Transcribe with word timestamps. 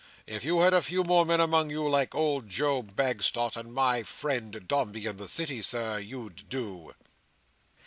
If 0.25 0.43
you 0.43 0.61
had 0.61 0.73
a 0.73 0.81
few 0.81 1.03
more 1.03 1.27
men 1.27 1.39
among 1.39 1.69
you 1.69 1.87
like 1.87 2.15
old 2.15 2.49
Joe 2.49 2.81
Bagstock 2.81 3.55
and 3.55 3.71
my 3.71 4.01
friend 4.01 4.67
Dombey 4.67 5.05
in 5.05 5.17
the 5.17 5.27
City, 5.27 5.61
Sir, 5.61 5.99
you'd 5.99 6.49
do!" 6.49 6.95